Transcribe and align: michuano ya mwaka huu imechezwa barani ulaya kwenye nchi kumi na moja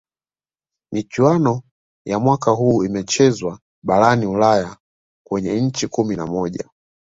michuano 0.93 1.61
ya 2.05 2.19
mwaka 2.19 2.51
huu 2.51 2.83
imechezwa 2.83 3.59
barani 3.83 4.25
ulaya 4.25 4.77
kwenye 5.27 5.61
nchi 5.61 5.87
kumi 5.87 6.15
na 6.15 6.25
moja 6.27 6.69